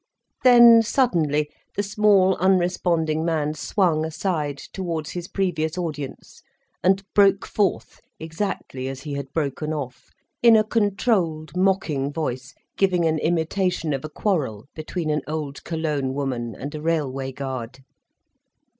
Then, 0.43 0.81
suddenly, 0.81 1.51
the 1.75 1.83
small, 1.83 2.35
unresponding 2.37 3.23
man 3.23 3.53
swung 3.53 4.03
aside, 4.03 4.57
towards 4.57 5.11
his 5.11 5.27
previous 5.27 5.77
audience 5.77 6.41
and 6.83 7.03
broke 7.13 7.45
forth, 7.45 8.01
exactly 8.19 8.87
as 8.87 9.01
he 9.03 9.13
had 9.13 9.31
broken 9.31 9.73
off; 9.73 10.09
in 10.41 10.55
a 10.55 10.63
controlled, 10.63 11.55
mocking 11.55 12.11
voice, 12.11 12.55
giving 12.79 13.05
an 13.05 13.19
imitation 13.19 13.93
of 13.93 14.03
a 14.03 14.09
quarrel 14.09 14.65
between 14.73 15.11
an 15.11 15.21
old 15.27 15.63
Cologne 15.63 16.15
woman 16.15 16.55
and 16.55 16.73
a 16.73 16.81
railway 16.81 17.31
guard. 17.31 17.81